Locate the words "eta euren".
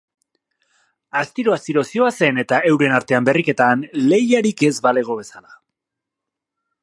2.45-2.97